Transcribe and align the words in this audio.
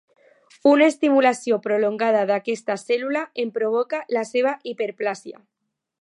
Una 0.69 0.87
estimulació 0.91 1.59
prolongada 1.67 2.23
d'aquesta 2.31 2.77
cèl·lula 2.85 3.23
en 3.45 3.53
provoca 3.59 4.03
la 4.19 4.25
seva 4.31 4.55
hiperplàsia. 4.73 5.41